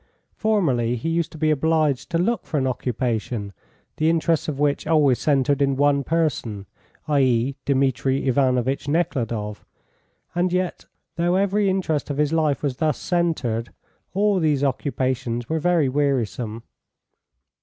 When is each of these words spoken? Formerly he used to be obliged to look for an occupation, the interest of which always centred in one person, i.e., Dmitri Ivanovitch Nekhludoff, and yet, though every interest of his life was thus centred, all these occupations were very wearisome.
Formerly 0.33 0.95
he 0.95 1.09
used 1.09 1.31
to 1.31 1.37
be 1.37 1.51
obliged 1.51 2.09
to 2.09 2.17
look 2.17 2.47
for 2.47 2.57
an 2.57 2.65
occupation, 2.65 3.53
the 3.97 4.09
interest 4.09 4.47
of 4.47 4.57
which 4.57 4.87
always 4.87 5.19
centred 5.19 5.61
in 5.61 5.75
one 5.75 6.03
person, 6.03 6.65
i.e., 7.07 7.55
Dmitri 7.65 8.27
Ivanovitch 8.27 8.87
Nekhludoff, 8.87 9.63
and 10.33 10.51
yet, 10.51 10.85
though 11.17 11.35
every 11.35 11.69
interest 11.69 12.09
of 12.09 12.17
his 12.17 12.33
life 12.33 12.63
was 12.63 12.77
thus 12.77 12.97
centred, 12.97 13.69
all 14.15 14.39
these 14.39 14.63
occupations 14.63 15.47
were 15.49 15.59
very 15.59 15.87
wearisome. 15.87 16.63